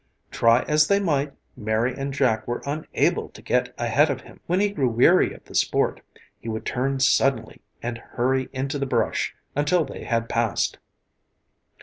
Try 0.31 0.63
as 0.63 0.87
they 0.87 0.99
might 0.99 1.33
Mary 1.55 1.93
and 1.95 2.11
Jack 2.11 2.47
were 2.47 2.63
unable 2.65 3.29
to 3.29 3.39
get 3.39 3.71
ahead 3.77 4.09
of 4.09 4.21
him. 4.21 4.39
When 4.47 4.59
he 4.59 4.71
grew 4.71 4.89
weary 4.89 5.31
of 5.31 5.43
the 5.43 5.53
sport 5.53 6.01
he 6.39 6.49
would 6.49 6.65
turn 6.65 6.99
suddenly 6.99 7.61
and 7.83 7.99
hurry 7.99 8.49
into 8.51 8.79
the 8.79 8.87
brush 8.87 9.35
until 9.55 9.85
they 9.85 10.03
had 10.05 10.27
passed. 10.27 10.79